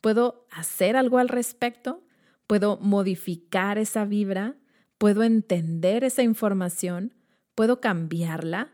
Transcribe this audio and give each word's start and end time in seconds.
¿Puedo 0.00 0.46
hacer 0.50 0.96
algo 0.96 1.18
al 1.18 1.28
respecto? 1.28 2.04
¿Puedo 2.46 2.78
modificar 2.78 3.78
esa 3.78 4.04
vibra? 4.04 4.56
¿Puedo 4.96 5.22
entender 5.22 6.04
esa 6.04 6.22
información? 6.22 7.14
¿Puedo 7.54 7.80
cambiarla? 7.80 8.72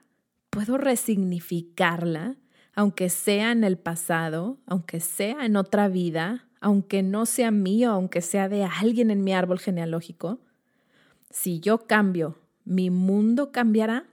¿Puedo 0.51 0.79
resignificarla? 0.79 2.37
Aunque 2.75 3.09
sea 3.09 3.53
en 3.53 3.65
el 3.65 3.79
pasado, 3.79 4.59
aunque 4.67 5.01
sea 5.01 5.45
en 5.47 5.57
otra 5.57 5.89
vida, 5.89 6.49
aunque 6.61 7.03
no 7.03 7.27
sea 7.27 7.51
mío, 7.51 7.91
aunque 7.91 8.21
sea 8.21 8.49
de 8.49 8.65
alguien 8.65 9.11
en 9.11 9.23
mi 9.23 9.33
árbol 9.33 9.59
genealógico. 9.59 10.41
Si 11.31 11.61
yo 11.61 11.87
cambio, 11.87 12.39
¿mi 12.65 12.91
mundo 12.91 13.53
cambiará? 13.53 14.07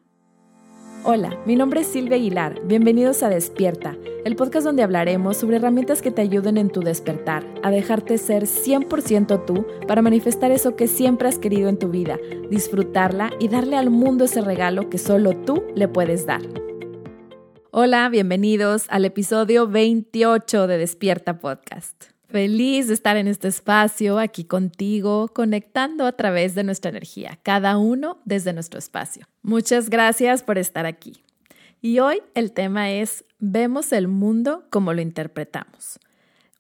Hola, 1.04 1.36
mi 1.48 1.56
nombre 1.56 1.82
es 1.82 1.88
Silvia 1.88 2.18
Aguilar. 2.18 2.62
Bienvenidos 2.68 3.24
a 3.24 3.30
Despierta, 3.30 3.98
el 4.24 4.36
podcast 4.36 4.68
donde 4.68 4.84
hablaremos 4.84 5.36
sobre 5.36 5.56
herramientas 5.56 6.00
que 6.04 6.12
te 6.12 6.22
ayuden 6.22 6.58
en 6.58 6.70
tu 6.70 6.82
despertar, 6.82 7.44
a 7.64 7.72
dejarte 7.72 8.20
ser 8.20 8.44
100% 8.44 9.46
tú 9.48 9.66
para 9.88 10.04
manifestar 10.04 10.52
eso 10.52 10.76
que 10.76 10.88
siempre 10.88 11.28
has 11.28 11.40
querido 11.40 11.70
en 11.70 11.80
tu 11.80 11.90
vida, 11.90 12.20
disfrutarla 12.52 13.32
y 13.40 13.48
darle 13.48 13.78
al 13.78 13.90
mundo 13.90 14.26
ese 14.26 14.42
regalo 14.42 14.92
que 14.92 15.00
solo 15.00 15.36
tú 15.36 15.64
le 15.74 15.88
puedes 15.88 16.28
dar. 16.28 16.44
Hola, 17.72 18.08
bienvenidos 18.10 18.86
al 18.90 19.06
episodio 19.06 19.68
28 19.68 20.68
de 20.68 20.78
Despierta 20.78 21.40
Podcast. 21.40 22.12
Feliz 22.32 22.88
de 22.88 22.94
estar 22.94 23.18
en 23.18 23.28
este 23.28 23.50
espacio, 23.50 24.18
aquí 24.18 24.46
contigo, 24.46 25.28
conectando 25.34 26.06
a 26.06 26.14
través 26.14 26.56
de 26.56 26.64
nuestra 26.64 26.90
energía, 26.90 27.38
cada 27.44 27.78
uno 27.78 28.22
desde 28.24 28.54
nuestro 28.54 28.80
espacio. 28.80 29.26
Muchas 29.42 29.90
gracias 29.90 30.42
por 30.42 30.58
estar 30.58 30.86
aquí. 30.86 31.22
Y 31.82 32.00
hoy 32.00 32.22
el 32.34 32.54
tema 32.54 32.90
es, 32.90 33.26
vemos 33.40 33.92
el 33.92 34.08
mundo 34.08 34.64
como 34.70 34.94
lo 34.94 35.02
interpretamos. 35.02 36.00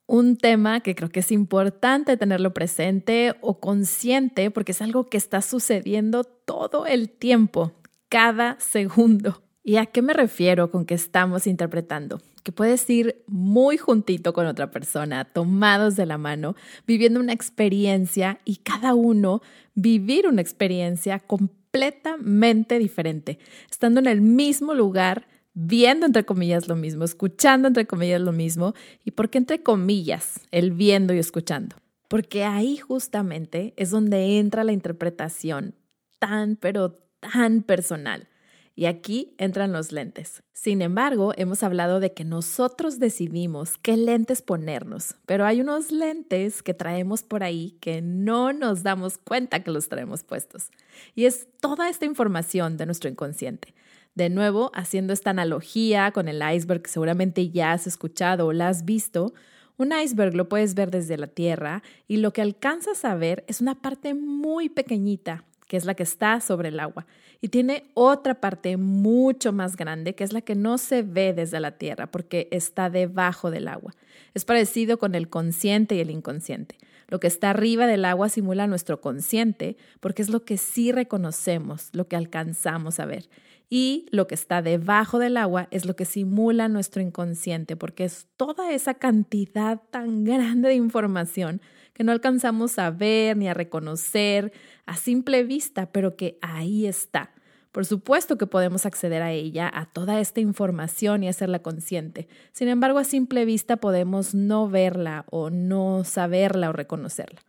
Un 0.07 0.35
tema 0.35 0.81
que 0.81 0.93
creo 0.93 1.09
que 1.09 1.21
es 1.21 1.31
importante 1.31 2.17
tenerlo 2.17 2.53
presente 2.53 3.35
o 3.39 3.61
consciente 3.61 4.51
porque 4.51 4.73
es 4.73 4.81
algo 4.81 5.07
que 5.07 5.15
está 5.15 5.41
sucediendo 5.41 6.25
todo 6.25 6.85
el 6.85 7.09
tiempo, 7.09 7.71
cada 8.09 8.59
segundo. 8.59 9.41
¿Y 9.63 9.77
a 9.77 9.85
qué 9.85 10.01
me 10.01 10.13
refiero 10.13 10.71
con 10.71 10.85
que 10.85 10.95
estamos 10.95 11.47
interpretando? 11.47 12.19
que 12.43 12.51
puedes 12.51 12.89
ir 12.89 13.23
muy 13.27 13.77
juntito 13.77 14.33
con 14.33 14.45
otra 14.45 14.71
persona, 14.71 15.25
tomados 15.25 15.95
de 15.95 16.05
la 16.05 16.17
mano, 16.17 16.55
viviendo 16.87 17.19
una 17.19 17.33
experiencia 17.33 18.39
y 18.45 18.57
cada 18.57 18.93
uno 18.93 19.41
vivir 19.75 20.27
una 20.27 20.41
experiencia 20.41 21.19
completamente 21.19 22.79
diferente, 22.79 23.39
estando 23.69 23.99
en 23.99 24.07
el 24.07 24.21
mismo 24.21 24.73
lugar, 24.73 25.27
viendo 25.53 26.05
entre 26.05 26.25
comillas 26.25 26.67
lo 26.67 26.75
mismo, 26.75 27.03
escuchando 27.03 27.67
entre 27.67 27.85
comillas 27.85 28.21
lo 28.21 28.31
mismo. 28.31 28.73
¿Y 29.03 29.11
por 29.11 29.29
qué 29.29 29.37
entre 29.37 29.61
comillas 29.61 30.39
el 30.51 30.71
viendo 30.71 31.13
y 31.13 31.19
escuchando? 31.19 31.75
Porque 32.07 32.43
ahí 32.43 32.77
justamente 32.77 33.73
es 33.77 33.91
donde 33.91 34.39
entra 34.39 34.63
la 34.63 34.73
interpretación 34.73 35.75
tan, 36.19 36.55
pero 36.55 36.99
tan 37.19 37.61
personal. 37.61 38.27
Y 38.75 38.85
aquí 38.85 39.35
entran 39.37 39.73
los 39.73 39.91
lentes. 39.91 40.43
Sin 40.53 40.81
embargo, 40.81 41.33
hemos 41.35 41.61
hablado 41.61 41.99
de 41.99 42.13
que 42.13 42.23
nosotros 42.23 42.99
decidimos 42.99 43.77
qué 43.77 43.97
lentes 43.97 44.41
ponernos, 44.41 45.15
pero 45.25 45.45
hay 45.45 45.61
unos 45.61 45.91
lentes 45.91 46.63
que 46.63 46.73
traemos 46.73 47.23
por 47.23 47.43
ahí 47.43 47.77
que 47.81 48.01
no 48.01 48.53
nos 48.53 48.83
damos 48.83 49.17
cuenta 49.17 49.63
que 49.63 49.71
los 49.71 49.89
traemos 49.89 50.23
puestos. 50.23 50.71
Y 51.15 51.25
es 51.25 51.47
toda 51.59 51.89
esta 51.89 52.05
información 52.05 52.77
de 52.77 52.85
nuestro 52.85 53.09
inconsciente. 53.09 53.73
De 54.15 54.29
nuevo, 54.29 54.71
haciendo 54.73 55.13
esta 55.13 55.29
analogía 55.29 56.11
con 56.11 56.27
el 56.27 56.41
iceberg 56.41 56.83
que 56.83 56.89
seguramente 56.89 57.49
ya 57.49 57.73
has 57.73 57.87
escuchado 57.87 58.47
o 58.47 58.53
la 58.53 58.67
has 58.67 58.83
visto, 58.83 59.33
un 59.77 59.93
iceberg 59.93 60.35
lo 60.35 60.47
puedes 60.47 60.75
ver 60.75 60.91
desde 60.91 61.17
la 61.17 61.27
Tierra 61.27 61.81
y 62.07 62.17
lo 62.17 62.33
que 62.33 62.41
alcanzas 62.41 63.03
a 63.05 63.15
ver 63.15 63.43
es 63.47 63.61
una 63.61 63.81
parte 63.81 64.13
muy 64.13 64.69
pequeñita, 64.69 65.45
que 65.71 65.77
es 65.77 65.85
la 65.85 65.95
que 65.95 66.03
está 66.03 66.41
sobre 66.41 66.67
el 66.67 66.81
agua 66.81 67.07
y 67.39 67.47
tiene 67.47 67.85
otra 67.93 68.41
parte 68.41 68.75
mucho 68.75 69.53
más 69.53 69.77
grande 69.77 70.15
que 70.15 70.25
es 70.25 70.33
la 70.33 70.41
que 70.41 70.53
no 70.53 70.77
se 70.77 71.01
ve 71.01 71.31
desde 71.31 71.61
la 71.61 71.77
tierra 71.77 72.11
porque 72.11 72.49
está 72.51 72.89
debajo 72.89 73.51
del 73.51 73.69
agua. 73.69 73.95
Es 74.33 74.43
parecido 74.43 74.99
con 74.99 75.15
el 75.15 75.29
consciente 75.29 75.95
y 75.95 76.01
el 76.01 76.09
inconsciente. 76.09 76.75
Lo 77.07 77.21
que 77.21 77.27
está 77.27 77.51
arriba 77.51 77.87
del 77.87 78.03
agua 78.03 78.27
simula 78.27 78.67
nuestro 78.67 78.99
consciente 78.99 79.77
porque 80.01 80.21
es 80.21 80.29
lo 80.29 80.43
que 80.43 80.57
sí 80.57 80.91
reconocemos, 80.91 81.87
lo 81.93 82.05
que 82.09 82.17
alcanzamos 82.17 82.99
a 82.99 83.05
ver. 83.05 83.29
Y 83.69 84.07
lo 84.11 84.27
que 84.27 84.35
está 84.35 84.61
debajo 84.61 85.19
del 85.19 85.37
agua 85.37 85.69
es 85.71 85.85
lo 85.85 85.95
que 85.95 86.03
simula 86.03 86.67
nuestro 86.67 87.01
inconsciente 87.01 87.77
porque 87.77 88.03
es 88.03 88.27
toda 88.35 88.73
esa 88.73 88.95
cantidad 88.95 89.79
tan 89.89 90.23
grande 90.25 90.67
de 90.67 90.75
información 90.75 91.61
que 92.01 92.05
no 92.05 92.13
alcanzamos 92.13 92.79
a 92.79 92.89
ver 92.89 93.37
ni 93.37 93.47
a 93.47 93.53
reconocer 93.53 94.51
a 94.87 94.95
simple 94.95 95.43
vista, 95.43 95.91
pero 95.91 96.15
que 96.15 96.39
ahí 96.41 96.87
está. 96.87 97.29
Por 97.71 97.85
supuesto 97.85 98.39
que 98.39 98.47
podemos 98.47 98.87
acceder 98.87 99.21
a 99.21 99.31
ella, 99.31 99.69
a 99.71 99.85
toda 99.85 100.19
esta 100.19 100.39
información 100.39 101.21
y 101.21 101.27
hacerla 101.27 101.59
consciente. 101.59 102.27
Sin 102.53 102.69
embargo, 102.69 102.97
a 102.97 103.03
simple 103.03 103.45
vista 103.45 103.77
podemos 103.77 104.33
no 104.33 104.67
verla 104.67 105.25
o 105.29 105.51
no 105.51 106.03
saberla 106.03 106.71
o 106.71 106.73
reconocerla. 106.73 107.41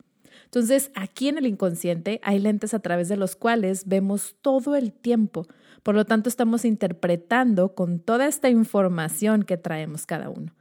Entonces, 0.44 0.90
aquí 0.94 1.28
en 1.28 1.38
el 1.38 1.46
inconsciente 1.46 2.20
hay 2.22 2.38
lentes 2.38 2.74
a 2.74 2.80
través 2.80 3.08
de 3.08 3.16
los 3.16 3.36
cuales 3.36 3.88
vemos 3.88 4.36
todo 4.42 4.76
el 4.76 4.92
tiempo. 4.92 5.46
Por 5.82 5.94
lo 5.94 6.04
tanto, 6.04 6.28
estamos 6.28 6.66
interpretando 6.66 7.74
con 7.74 8.00
toda 8.00 8.26
esta 8.26 8.50
información 8.50 9.44
que 9.44 9.56
traemos 9.56 10.04
cada 10.04 10.28
uno. 10.28 10.52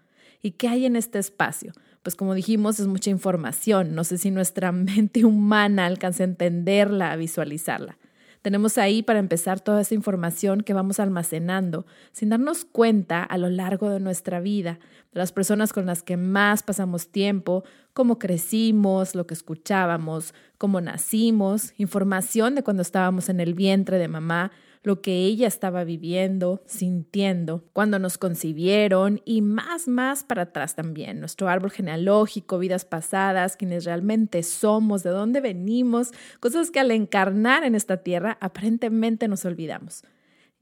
¿Y 0.42 0.52
qué 0.52 0.68
hay 0.68 0.86
en 0.86 0.96
este 0.96 1.20
espacio? 1.20 1.74
pues 2.04 2.16
como 2.16 2.34
dijimos, 2.34 2.80
es 2.80 2.88
mucha 2.88 3.10
información. 3.10 3.96
No 3.96 4.04
sé 4.04 4.18
si 4.18 4.32
nuestra 4.32 4.72
mente 4.72 5.26
humana 5.26 5.86
alcanza 5.86 6.24
a 6.24 6.28
entenderla, 6.28 7.12
a 7.12 7.16
visualizarla. 7.16 7.98
Tenemos 8.42 8.80
ahí 8.80 9.04
para 9.04 9.20
empezar 9.20 9.60
toda 9.60 9.82
esa 9.82 9.94
información 9.94 10.62
que 10.62 10.74
vamos 10.74 11.00
almacenando 11.00 11.86
sin 12.12 12.30
darnos 12.30 12.66
cuenta 12.66 13.22
a 13.22 13.38
lo 13.38 13.52
largo 13.52 13.92
de 13.92 14.00
nuestra 14.00 14.40
vida, 14.40 14.80
de 15.14 15.20
las 15.20 15.32
personas 15.32 15.74
con 15.74 15.86
las 15.86 16.02
que 16.02 16.18
más 16.18 16.64
pasamos 16.64 17.10
tiempo, 17.10 17.64
cómo 17.94 18.18
crecimos, 18.18 19.14
lo 19.14 19.28
que 19.28 19.36
escuchábamos, 19.36 20.34
cómo 20.58 20.82
nacimos, 20.82 21.74
información 21.78 22.56
de 22.56 22.64
cuando 22.64 22.82
estábamos 22.82 23.30
en 23.30 23.42
el 23.42 23.54
vientre 23.54 24.00
de 24.00 24.08
mamá, 24.08 24.52
lo 24.84 25.02
que 25.02 25.26
ella 25.26 25.48
estaba 25.48 25.84
viviendo, 25.84 26.62
sintiendo, 26.66 27.64
cuando 27.74 28.00
nos 28.00 28.18
concibieron 28.18 29.22
y 29.26 29.42
más, 29.42 29.88
más 29.88 30.24
para 30.24 30.44
atrás 30.44 30.76
también, 30.76 31.20
nuestro 31.20 31.50
árbol 31.50 31.72
genealógico, 31.72 32.58
vidas 32.58 32.86
pasadas, 32.86 33.58
quienes 33.58 33.86
realmente 33.86 34.44
somos, 34.44 35.04
de 35.04 35.12
dónde 35.12 35.42
venimos, 35.42 36.12
cosas 36.40 36.72
que 36.72 36.80
al 36.80 36.92
encarnar 36.92 37.64
en 37.64 37.76
esta 37.76 37.98
tierra 37.98 38.38
aparentemente 38.42 39.28
nos 39.28 39.46
olvidamos. 39.46 40.04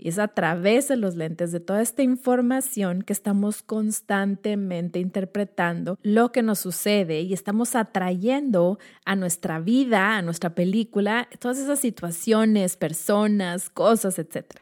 Y 0.02 0.10
es 0.10 0.18
a 0.18 0.30
través 0.30 0.88
de 0.88 0.96
los 0.96 1.16
lentes 1.16 1.52
de 1.52 1.60
toda 1.60 1.82
esta 1.82 2.04
información 2.04 3.02
que 3.02 3.12
estamos 3.12 3.62
constantemente 3.62 5.00
interpretando 5.00 6.00
lo 6.02 6.32
que 6.32 6.42
nos 6.42 6.60
sucede 6.60 7.22
y 7.22 7.34
estamos 7.34 7.76
atrayendo 7.76 8.80
a 9.04 9.18
nuestra 9.18 9.60
vida, 9.60 10.16
a 10.16 10.22
nuestra 10.22 10.56
película, 10.56 11.28
todas 11.40 11.60
esas 11.60 11.80
situaciones, 11.80 12.78
personas, 12.78 13.70
cosas, 13.70 14.18
etcétera. 14.20 14.62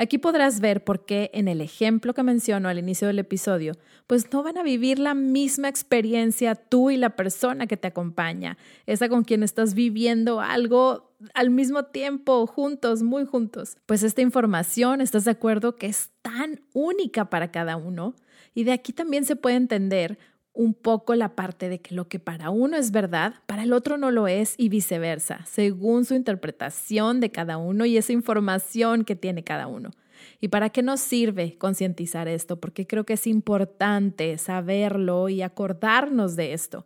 Aquí 0.00 0.16
podrás 0.16 0.60
ver 0.60 0.82
por 0.82 1.04
qué 1.04 1.30
en 1.34 1.46
el 1.46 1.60
ejemplo 1.60 2.14
que 2.14 2.22
menciono 2.22 2.70
al 2.70 2.78
inicio 2.78 3.06
del 3.06 3.18
episodio, 3.18 3.74
pues 4.06 4.32
no 4.32 4.42
van 4.42 4.56
a 4.56 4.62
vivir 4.62 4.98
la 4.98 5.12
misma 5.12 5.68
experiencia 5.68 6.54
tú 6.54 6.88
y 6.90 6.96
la 6.96 7.16
persona 7.16 7.66
que 7.66 7.76
te 7.76 7.88
acompaña, 7.88 8.56
esa 8.86 9.10
con 9.10 9.24
quien 9.24 9.42
estás 9.42 9.74
viviendo 9.74 10.40
algo 10.40 11.12
al 11.34 11.50
mismo 11.50 11.84
tiempo, 11.84 12.46
juntos, 12.46 13.02
muy 13.02 13.26
juntos. 13.26 13.76
Pues 13.84 14.02
esta 14.02 14.22
información, 14.22 15.02
¿estás 15.02 15.26
de 15.26 15.32
acuerdo 15.32 15.76
que 15.76 15.88
es 15.88 16.08
tan 16.22 16.62
única 16.72 17.28
para 17.28 17.50
cada 17.50 17.76
uno? 17.76 18.14
Y 18.54 18.64
de 18.64 18.72
aquí 18.72 18.94
también 18.94 19.26
se 19.26 19.36
puede 19.36 19.56
entender 19.56 20.18
un 20.60 20.74
poco 20.74 21.14
la 21.14 21.34
parte 21.34 21.70
de 21.70 21.80
que 21.80 21.94
lo 21.94 22.06
que 22.06 22.18
para 22.18 22.50
uno 22.50 22.76
es 22.76 22.90
verdad, 22.90 23.32
para 23.46 23.62
el 23.62 23.72
otro 23.72 23.96
no 23.96 24.10
lo 24.10 24.28
es 24.28 24.56
y 24.58 24.68
viceversa, 24.68 25.46
según 25.46 26.04
su 26.04 26.14
interpretación 26.14 27.18
de 27.18 27.30
cada 27.30 27.56
uno 27.56 27.86
y 27.86 27.96
esa 27.96 28.12
información 28.12 29.06
que 29.06 29.16
tiene 29.16 29.42
cada 29.42 29.68
uno. 29.68 29.92
¿Y 30.38 30.48
para 30.48 30.68
qué 30.68 30.82
nos 30.82 31.00
sirve 31.00 31.56
concientizar 31.56 32.28
esto? 32.28 32.60
Porque 32.60 32.86
creo 32.86 33.04
que 33.04 33.14
es 33.14 33.26
importante 33.26 34.36
saberlo 34.36 35.30
y 35.30 35.40
acordarnos 35.40 36.36
de 36.36 36.52
esto 36.52 36.84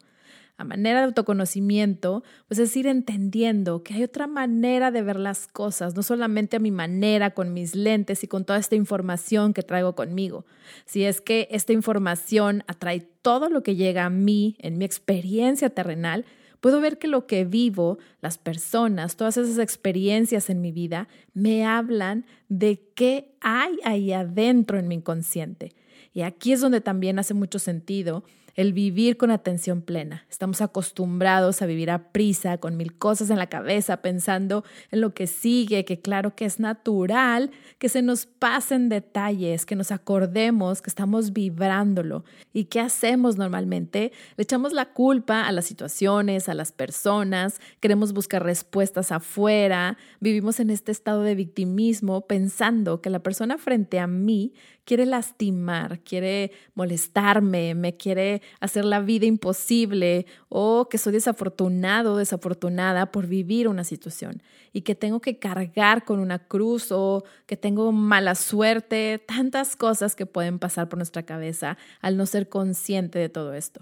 manera 0.64 1.00
de 1.00 1.06
autoconocimiento, 1.06 2.24
pues 2.48 2.58
es 2.58 2.76
ir 2.76 2.86
entendiendo 2.86 3.82
que 3.82 3.94
hay 3.94 4.02
otra 4.02 4.26
manera 4.26 4.90
de 4.90 5.02
ver 5.02 5.18
las 5.18 5.46
cosas, 5.46 5.94
no 5.94 6.02
solamente 6.02 6.56
a 6.56 6.60
mi 6.60 6.70
manera, 6.70 7.30
con 7.30 7.52
mis 7.52 7.74
lentes 7.74 8.24
y 8.24 8.28
con 8.28 8.44
toda 8.44 8.58
esta 8.58 8.74
información 8.74 9.54
que 9.54 9.62
traigo 9.62 9.94
conmigo. 9.94 10.44
Si 10.86 11.04
es 11.04 11.20
que 11.20 11.48
esta 11.50 11.72
información 11.72 12.64
atrae 12.66 13.00
todo 13.22 13.48
lo 13.48 13.62
que 13.62 13.76
llega 13.76 14.04
a 14.04 14.10
mí 14.10 14.56
en 14.58 14.78
mi 14.78 14.84
experiencia 14.84 15.70
terrenal, 15.70 16.24
puedo 16.60 16.80
ver 16.80 16.98
que 16.98 17.08
lo 17.08 17.26
que 17.26 17.44
vivo, 17.44 17.98
las 18.22 18.38
personas, 18.38 19.16
todas 19.16 19.36
esas 19.36 19.58
experiencias 19.58 20.48
en 20.48 20.62
mi 20.62 20.72
vida, 20.72 21.08
me 21.34 21.66
hablan 21.66 22.24
de 22.48 22.82
qué 22.94 23.34
hay 23.40 23.76
ahí 23.84 24.12
adentro 24.12 24.78
en 24.78 24.88
mi 24.88 24.94
inconsciente. 24.94 25.72
Y 26.14 26.22
aquí 26.22 26.52
es 26.52 26.60
donde 26.60 26.80
también 26.80 27.18
hace 27.18 27.34
mucho 27.34 27.58
sentido 27.58 28.24
el 28.54 28.72
vivir 28.72 29.16
con 29.16 29.30
atención 29.30 29.82
plena. 29.82 30.26
Estamos 30.30 30.60
acostumbrados 30.60 31.62
a 31.62 31.66
vivir 31.66 31.90
a 31.90 32.12
prisa, 32.12 32.58
con 32.58 32.76
mil 32.76 32.96
cosas 32.96 33.30
en 33.30 33.38
la 33.38 33.48
cabeza, 33.48 33.98
pensando 33.98 34.64
en 34.90 35.00
lo 35.00 35.14
que 35.14 35.26
sigue, 35.26 35.84
que 35.84 36.00
claro 36.00 36.34
que 36.34 36.44
es 36.44 36.60
natural 36.60 37.50
que 37.78 37.88
se 37.88 38.02
nos 38.02 38.26
pasen 38.26 38.88
detalles, 38.88 39.66
que 39.66 39.76
nos 39.76 39.90
acordemos 39.90 40.82
que 40.82 40.90
estamos 40.90 41.32
vibrándolo. 41.32 42.24
¿Y 42.52 42.64
qué 42.64 42.80
hacemos 42.80 43.36
normalmente? 43.36 44.12
Le 44.36 44.42
echamos 44.42 44.72
la 44.72 44.92
culpa 44.92 45.46
a 45.46 45.52
las 45.52 45.66
situaciones, 45.66 46.48
a 46.48 46.54
las 46.54 46.72
personas, 46.72 47.60
queremos 47.80 48.12
buscar 48.12 48.42
respuestas 48.42 49.12
afuera, 49.12 49.98
vivimos 50.20 50.60
en 50.60 50.70
este 50.70 50.92
estado 50.92 51.22
de 51.22 51.34
victimismo 51.34 52.26
pensando 52.26 53.00
que 53.00 53.10
la 53.10 53.20
persona 53.20 53.58
frente 53.58 53.98
a 53.98 54.06
mí 54.06 54.52
quiere 54.84 55.06
lastimar, 55.06 56.00
quiere 56.00 56.52
molestarme, 56.74 57.74
me 57.74 57.96
quiere 57.96 58.42
hacer 58.60 58.84
la 58.84 59.00
vida 59.00 59.26
imposible 59.26 60.26
o 60.48 60.88
que 60.88 60.98
soy 60.98 61.14
desafortunado 61.14 62.16
desafortunada 62.16 63.10
por 63.10 63.26
vivir 63.26 63.68
una 63.68 63.84
situación 63.84 64.42
y 64.72 64.82
que 64.82 64.94
tengo 64.94 65.20
que 65.20 65.38
cargar 65.38 66.04
con 66.04 66.20
una 66.20 66.38
cruz 66.38 66.90
o 66.90 67.24
que 67.46 67.56
tengo 67.56 67.92
mala 67.92 68.34
suerte, 68.34 69.22
tantas 69.26 69.76
cosas 69.76 70.14
que 70.14 70.26
pueden 70.26 70.58
pasar 70.58 70.88
por 70.88 70.98
nuestra 70.98 71.22
cabeza 71.22 71.78
al 72.00 72.16
no 72.16 72.26
ser 72.26 72.48
consciente 72.48 73.18
de 73.18 73.28
todo 73.28 73.54
esto. 73.54 73.80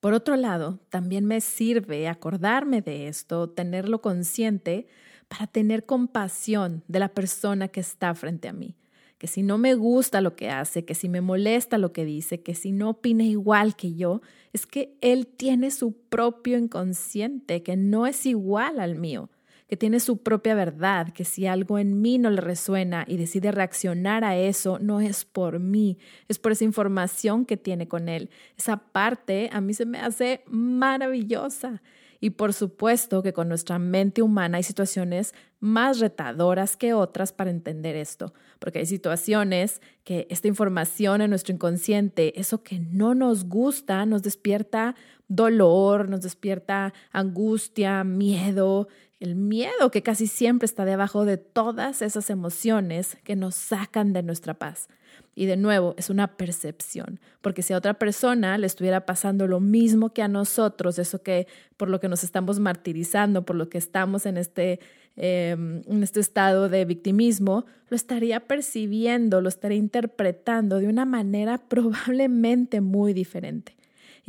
Por 0.00 0.14
otro 0.14 0.36
lado, 0.36 0.80
también 0.88 1.26
me 1.26 1.40
sirve 1.42 2.08
acordarme 2.08 2.80
de 2.80 3.06
esto, 3.08 3.50
tenerlo 3.50 4.00
consciente 4.00 4.88
para 5.28 5.46
tener 5.46 5.84
compasión 5.84 6.82
de 6.88 6.98
la 6.98 7.08
persona 7.08 7.68
que 7.68 7.80
está 7.80 8.14
frente 8.14 8.48
a 8.48 8.52
mí 8.52 8.74
que 9.20 9.26
si 9.26 9.42
no 9.42 9.58
me 9.58 9.74
gusta 9.74 10.22
lo 10.22 10.34
que 10.34 10.48
hace, 10.48 10.86
que 10.86 10.94
si 10.94 11.10
me 11.10 11.20
molesta 11.20 11.76
lo 11.76 11.92
que 11.92 12.06
dice, 12.06 12.40
que 12.40 12.54
si 12.54 12.72
no 12.72 12.88
opina 12.88 13.22
igual 13.22 13.76
que 13.76 13.94
yo, 13.94 14.22
es 14.54 14.64
que 14.64 14.96
él 15.02 15.26
tiene 15.26 15.70
su 15.72 15.92
propio 15.92 16.56
inconsciente, 16.56 17.62
que 17.62 17.76
no 17.76 18.06
es 18.06 18.24
igual 18.24 18.80
al 18.80 18.94
mío, 18.94 19.28
que 19.68 19.76
tiene 19.76 20.00
su 20.00 20.22
propia 20.22 20.54
verdad, 20.54 21.12
que 21.12 21.26
si 21.26 21.46
algo 21.46 21.78
en 21.78 22.00
mí 22.00 22.16
no 22.16 22.30
le 22.30 22.40
resuena 22.40 23.04
y 23.06 23.18
decide 23.18 23.52
reaccionar 23.52 24.24
a 24.24 24.38
eso, 24.38 24.78
no 24.78 25.02
es 25.02 25.26
por 25.26 25.58
mí, 25.58 25.98
es 26.28 26.38
por 26.38 26.52
esa 26.52 26.64
información 26.64 27.44
que 27.44 27.58
tiene 27.58 27.88
con 27.88 28.08
él. 28.08 28.30
Esa 28.56 28.78
parte 28.78 29.50
a 29.52 29.60
mí 29.60 29.74
se 29.74 29.84
me 29.84 29.98
hace 29.98 30.44
maravillosa. 30.46 31.82
Y 32.20 32.30
por 32.30 32.52
supuesto 32.52 33.22
que 33.22 33.32
con 33.32 33.48
nuestra 33.48 33.78
mente 33.78 34.20
humana 34.20 34.58
hay 34.58 34.62
situaciones 34.62 35.34
más 35.58 36.00
retadoras 36.00 36.76
que 36.76 36.92
otras 36.92 37.32
para 37.32 37.50
entender 37.50 37.96
esto, 37.96 38.34
porque 38.58 38.80
hay 38.80 38.86
situaciones 38.86 39.80
que 40.04 40.26
esta 40.30 40.48
información 40.48 41.22
en 41.22 41.30
nuestro 41.30 41.54
inconsciente, 41.54 42.38
eso 42.38 42.62
que 42.62 42.78
no 42.78 43.14
nos 43.14 43.44
gusta, 43.44 44.04
nos 44.04 44.22
despierta 44.22 44.94
dolor, 45.30 46.08
nos 46.08 46.20
despierta 46.20 46.92
angustia, 47.12 48.04
miedo, 48.04 48.88
el 49.20 49.36
miedo 49.36 49.90
que 49.90 50.02
casi 50.02 50.26
siempre 50.26 50.66
está 50.66 50.84
debajo 50.84 51.24
de 51.24 51.36
todas 51.36 52.02
esas 52.02 52.30
emociones 52.30 53.16
que 53.22 53.36
nos 53.36 53.54
sacan 53.54 54.12
de 54.12 54.22
nuestra 54.22 54.54
paz. 54.54 54.88
Y 55.34 55.46
de 55.46 55.56
nuevo, 55.56 55.94
es 55.96 56.10
una 56.10 56.36
percepción, 56.36 57.20
porque 57.40 57.62
si 57.62 57.72
a 57.72 57.76
otra 57.76 57.94
persona 57.94 58.58
le 58.58 58.66
estuviera 58.66 59.06
pasando 59.06 59.46
lo 59.46 59.60
mismo 59.60 60.12
que 60.12 60.22
a 60.22 60.28
nosotros, 60.28 60.98
eso 60.98 61.22
que 61.22 61.46
por 61.76 61.88
lo 61.88 62.00
que 62.00 62.08
nos 62.08 62.24
estamos 62.24 62.58
martirizando, 62.58 63.44
por 63.44 63.56
lo 63.56 63.68
que 63.68 63.78
estamos 63.78 64.26
en 64.26 64.36
este, 64.36 64.80
em, 65.16 65.82
en 65.86 66.02
este 66.02 66.20
estado 66.20 66.68
de 66.68 66.84
victimismo, 66.84 67.66
lo 67.88 67.96
estaría 67.96 68.40
percibiendo, 68.40 69.40
lo 69.40 69.48
estaría 69.48 69.78
interpretando 69.78 70.78
de 70.80 70.88
una 70.88 71.04
manera 71.04 71.58
probablemente 71.68 72.80
muy 72.80 73.12
diferente. 73.12 73.79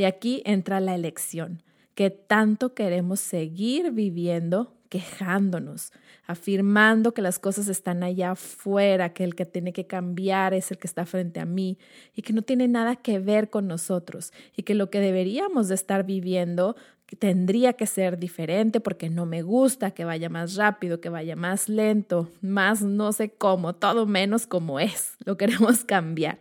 Y 0.02 0.06
aquí 0.06 0.42
entra 0.48 0.80
la 0.80 0.96
elección, 0.96 1.62
que 1.94 2.10
tanto 2.10 2.74
queremos 2.74 3.20
seguir 3.20 3.92
viviendo 3.92 4.74
quejándonos, 4.90 5.94
afirmando 6.26 7.14
que 7.14 7.22
las 7.22 7.38
cosas 7.38 7.68
están 7.68 8.02
allá 8.02 8.32
afuera, 8.32 9.14
que 9.14 9.24
el 9.24 9.36
que 9.36 9.46
tiene 9.46 9.74
que 9.74 9.86
cambiar 9.86 10.56
es 10.56 10.72
el 10.72 10.80
que 10.80 10.88
está 10.88 11.06
frente 11.06 11.40
a 11.40 11.46
mí 11.46 11.78
y 12.16 12.24
que 12.24 12.34
no 12.34 12.42
tiene 12.42 12.68
nada 12.68 12.96
que 12.96 13.20
ver 13.20 13.52
con 13.52 13.68
nosotros 13.68 14.34
y 14.58 14.64
que 14.64 14.74
lo 14.74 14.90
que 14.90 15.02
deberíamos 15.02 15.68
de 15.68 15.76
estar 15.76 16.04
viviendo 16.04 16.76
tendría 17.20 17.74
que 17.74 17.86
ser 17.86 18.18
diferente 18.18 18.80
porque 18.80 19.08
no 19.08 19.28
me 19.28 19.44
gusta 19.44 19.92
que 19.92 20.04
vaya 20.04 20.30
más 20.30 20.56
rápido, 20.56 21.00
que 21.00 21.10
vaya 21.10 21.36
más 21.36 21.70
lento, 21.70 22.28
más 22.42 22.82
no 22.82 23.14
sé 23.14 23.30
cómo, 23.30 23.76
todo 23.76 24.08
menos 24.08 24.48
como 24.48 24.80
es. 24.80 25.14
Lo 25.26 25.38
queremos 25.38 25.84
cambiar. 25.86 26.40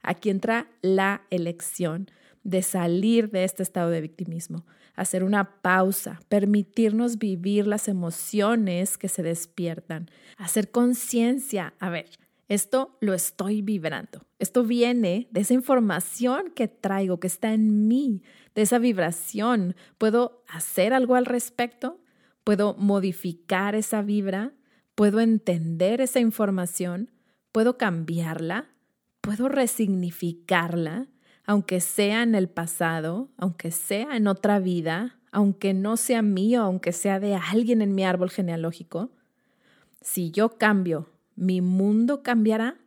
Aquí 0.00 0.30
entra 0.30 0.68
la 0.80 1.22
elección 1.30 2.08
de 2.42 2.62
salir 2.62 3.30
de 3.30 3.44
este 3.44 3.62
estado 3.62 3.90
de 3.90 4.00
victimismo, 4.00 4.64
hacer 4.94 5.24
una 5.24 5.60
pausa, 5.62 6.20
permitirnos 6.28 7.18
vivir 7.18 7.66
las 7.66 7.88
emociones 7.88 8.98
que 8.98 9.08
se 9.08 9.22
despiertan, 9.22 10.10
hacer 10.36 10.70
conciencia, 10.70 11.74
a 11.78 11.90
ver, 11.90 12.06
esto 12.50 12.96
lo 13.00 13.14
estoy 13.14 13.62
vibrando. 13.62 14.26
Esto 14.40 14.64
viene 14.64 15.28
de 15.30 15.42
esa 15.42 15.54
información 15.54 16.50
que 16.50 16.66
traigo, 16.66 17.20
que 17.20 17.28
está 17.28 17.52
en 17.54 17.86
mí, 17.86 18.24
de 18.56 18.62
esa 18.62 18.80
vibración. 18.80 19.76
¿Puedo 19.98 20.42
hacer 20.48 20.92
algo 20.92 21.14
al 21.14 21.26
respecto? 21.26 22.00
¿Puedo 22.42 22.74
modificar 22.74 23.76
esa 23.76 24.02
vibra? 24.02 24.52
¿Puedo 24.96 25.20
entender 25.20 26.00
esa 26.00 26.18
información? 26.18 27.12
¿Puedo 27.52 27.78
cambiarla? 27.78 28.70
¿Puedo 29.20 29.48
resignificarla? 29.48 31.06
Aunque 31.44 31.80
sea 31.80 32.22
en 32.22 32.34
el 32.34 32.48
pasado, 32.48 33.28
aunque 33.36 33.70
sea 33.70 34.16
en 34.16 34.26
otra 34.26 34.58
vida, 34.58 35.18
aunque 35.32 35.74
no 35.74 35.96
sea 35.96 36.22
mío, 36.22 36.62
aunque 36.62 36.92
sea 36.92 37.20
de 37.20 37.34
alguien 37.34 37.82
en 37.82 37.94
mi 37.94 38.04
árbol 38.04 38.30
genealógico, 38.30 39.10
si 40.00 40.30
yo 40.30 40.58
cambio, 40.58 41.10
¿mi 41.36 41.60
mundo 41.60 42.22
cambiará? 42.22 42.78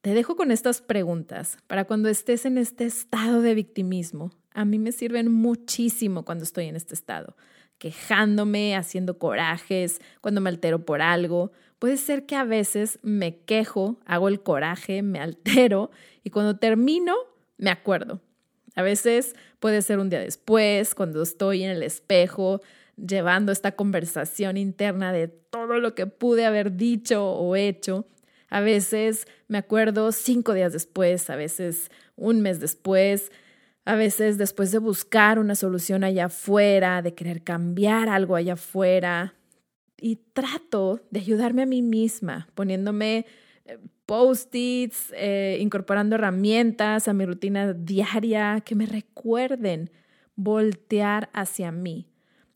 Te 0.00 0.14
dejo 0.14 0.34
con 0.34 0.50
estas 0.50 0.80
preguntas 0.80 1.58
para 1.66 1.84
cuando 1.84 2.08
estés 2.08 2.46
en 2.46 2.56
este 2.56 2.86
estado 2.86 3.42
de 3.42 3.54
victimismo. 3.54 4.32
A 4.52 4.64
mí 4.64 4.78
me 4.78 4.92
sirven 4.92 5.30
muchísimo 5.30 6.24
cuando 6.24 6.44
estoy 6.44 6.66
en 6.66 6.76
este 6.76 6.94
estado, 6.94 7.36
quejándome, 7.78 8.76
haciendo 8.76 9.18
corajes, 9.18 10.00
cuando 10.20 10.40
me 10.40 10.48
altero 10.48 10.84
por 10.86 11.02
algo. 11.02 11.52
Puede 11.80 11.96
ser 11.96 12.26
que 12.26 12.36
a 12.36 12.44
veces 12.44 12.98
me 13.02 13.38
quejo, 13.38 13.98
hago 14.04 14.28
el 14.28 14.42
coraje, 14.42 15.00
me 15.00 15.18
altero 15.18 15.90
y 16.22 16.28
cuando 16.28 16.58
termino 16.58 17.14
me 17.56 17.70
acuerdo. 17.70 18.20
A 18.74 18.82
veces 18.82 19.34
puede 19.60 19.80
ser 19.80 19.98
un 19.98 20.10
día 20.10 20.20
después, 20.20 20.94
cuando 20.94 21.22
estoy 21.22 21.64
en 21.64 21.70
el 21.70 21.82
espejo 21.82 22.60
llevando 22.96 23.50
esta 23.50 23.72
conversación 23.72 24.58
interna 24.58 25.10
de 25.10 25.28
todo 25.28 25.78
lo 25.78 25.94
que 25.94 26.06
pude 26.06 26.44
haber 26.44 26.76
dicho 26.76 27.26
o 27.26 27.56
hecho. 27.56 28.06
A 28.50 28.60
veces 28.60 29.26
me 29.48 29.56
acuerdo 29.56 30.12
cinco 30.12 30.52
días 30.52 30.74
después, 30.74 31.30
a 31.30 31.36
veces 31.36 31.90
un 32.14 32.42
mes 32.42 32.60
después, 32.60 33.32
a 33.86 33.94
veces 33.94 34.36
después 34.36 34.70
de 34.70 34.78
buscar 34.78 35.38
una 35.38 35.54
solución 35.54 36.04
allá 36.04 36.26
afuera, 36.26 37.00
de 37.00 37.14
querer 37.14 37.42
cambiar 37.42 38.10
algo 38.10 38.36
allá 38.36 38.52
afuera. 38.52 39.34
Y 40.00 40.16
trato 40.32 41.00
de 41.10 41.20
ayudarme 41.20 41.62
a 41.62 41.66
mí 41.66 41.82
misma, 41.82 42.48
poniéndome 42.54 43.26
eh, 43.66 43.78
post-its, 44.06 45.12
eh, 45.14 45.58
incorporando 45.60 46.16
herramientas 46.16 47.06
a 47.06 47.12
mi 47.12 47.24
rutina 47.24 47.72
diaria 47.72 48.62
que 48.64 48.74
me 48.74 48.86
recuerden 48.86 49.90
voltear 50.34 51.28
hacia 51.32 51.70
mí. 51.70 52.08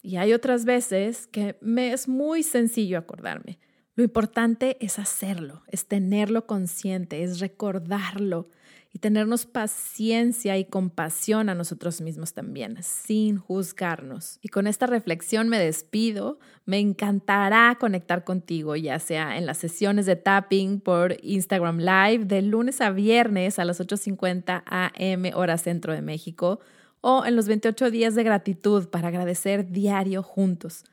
Y 0.02 0.16
hay 0.16 0.32
otras 0.32 0.64
veces 0.64 1.26
que 1.26 1.56
me 1.60 1.92
es 1.92 2.08
muy 2.08 2.42
sencillo 2.42 2.98
acordarme. 2.98 3.58
Lo 3.94 4.02
importante 4.02 4.76
es 4.80 4.98
hacerlo, 4.98 5.62
es 5.68 5.86
tenerlo 5.86 6.46
consciente, 6.46 7.22
es 7.22 7.38
recordarlo 7.38 8.48
y 8.94 9.00
tenernos 9.00 9.44
paciencia 9.44 10.56
y 10.56 10.64
compasión 10.64 11.48
a 11.48 11.54
nosotros 11.56 12.00
mismos 12.00 12.32
también, 12.32 12.78
sin 12.80 13.38
juzgarnos. 13.38 14.38
Y 14.40 14.48
con 14.48 14.68
esta 14.68 14.86
reflexión 14.86 15.48
me 15.48 15.58
despido. 15.58 16.38
Me 16.64 16.78
encantará 16.78 17.76
conectar 17.80 18.22
contigo, 18.22 18.76
ya 18.76 19.00
sea 19.00 19.36
en 19.36 19.46
las 19.46 19.58
sesiones 19.58 20.06
de 20.06 20.14
tapping 20.14 20.78
por 20.78 21.16
Instagram 21.22 21.78
Live 21.78 22.26
de 22.26 22.42
lunes 22.42 22.80
a 22.80 22.90
viernes 22.90 23.58
a 23.58 23.64
las 23.64 23.80
8.50 23.80 24.62
am 24.64 25.24
hora 25.34 25.58
centro 25.58 25.92
de 25.92 26.00
México 26.00 26.60
o 27.00 27.26
en 27.26 27.34
los 27.34 27.48
28 27.48 27.90
días 27.90 28.14
de 28.14 28.22
gratitud 28.22 28.88
para 28.88 29.08
agradecer 29.08 29.72
diario 29.72 30.22
juntos. 30.22 30.84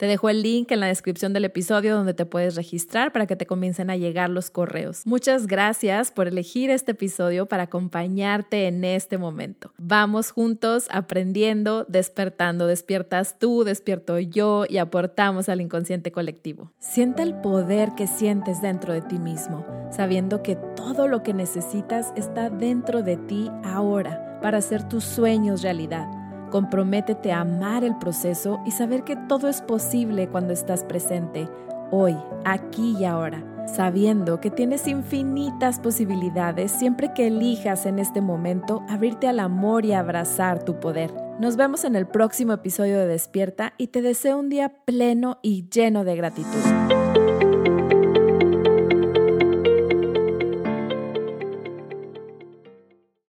Te 0.00 0.06
dejo 0.06 0.30
el 0.30 0.40
link 0.40 0.72
en 0.72 0.80
la 0.80 0.86
descripción 0.86 1.34
del 1.34 1.44
episodio 1.44 1.94
donde 1.94 2.14
te 2.14 2.24
puedes 2.24 2.54
registrar 2.54 3.12
para 3.12 3.26
que 3.26 3.36
te 3.36 3.44
comiencen 3.44 3.90
a 3.90 3.96
llegar 3.96 4.30
los 4.30 4.48
correos. 4.48 5.02
Muchas 5.04 5.46
gracias 5.46 6.10
por 6.10 6.26
elegir 6.26 6.70
este 6.70 6.92
episodio 6.92 7.44
para 7.44 7.64
acompañarte 7.64 8.66
en 8.66 8.82
este 8.82 9.18
momento. 9.18 9.74
Vamos 9.76 10.30
juntos 10.30 10.88
aprendiendo, 10.90 11.84
despertando. 11.86 12.66
Despiertas 12.66 13.38
tú, 13.38 13.62
despierto 13.62 14.18
yo 14.18 14.64
y 14.66 14.78
aportamos 14.78 15.50
al 15.50 15.60
inconsciente 15.60 16.12
colectivo. 16.12 16.72
Sienta 16.78 17.22
el 17.22 17.34
poder 17.34 17.94
que 17.94 18.06
sientes 18.06 18.62
dentro 18.62 18.94
de 18.94 19.02
ti 19.02 19.18
mismo, 19.18 19.66
sabiendo 19.90 20.42
que 20.42 20.56
todo 20.76 21.08
lo 21.08 21.22
que 21.22 21.34
necesitas 21.34 22.14
está 22.16 22.48
dentro 22.48 23.02
de 23.02 23.18
ti 23.18 23.50
ahora 23.62 24.40
para 24.40 24.56
hacer 24.56 24.88
tus 24.88 25.04
sueños 25.04 25.60
realidad. 25.60 26.19
Comprométete 26.50 27.32
a 27.32 27.40
amar 27.40 27.84
el 27.84 27.96
proceso 27.96 28.60
y 28.66 28.72
saber 28.72 29.04
que 29.04 29.16
todo 29.16 29.48
es 29.48 29.62
posible 29.62 30.28
cuando 30.28 30.52
estás 30.52 30.84
presente, 30.84 31.48
hoy, 31.92 32.16
aquí 32.44 32.96
y 32.98 33.04
ahora, 33.04 33.44
sabiendo 33.66 34.40
que 34.40 34.50
tienes 34.50 34.88
infinitas 34.88 35.78
posibilidades 35.78 36.72
siempre 36.72 37.12
que 37.14 37.28
elijas 37.28 37.86
en 37.86 38.00
este 38.00 38.20
momento 38.20 38.82
abrirte 38.88 39.28
al 39.28 39.38
amor 39.38 39.84
y 39.84 39.92
abrazar 39.92 40.64
tu 40.64 40.80
poder. 40.80 41.12
Nos 41.38 41.56
vemos 41.56 41.84
en 41.84 41.94
el 41.94 42.06
próximo 42.06 42.52
episodio 42.52 42.98
de 42.98 43.06
Despierta 43.06 43.72
y 43.78 43.86
te 43.86 44.02
deseo 44.02 44.38
un 44.38 44.48
día 44.48 44.70
pleno 44.84 45.38
y 45.42 45.68
lleno 45.70 46.04
de 46.04 46.16
gratitud. 46.16 46.89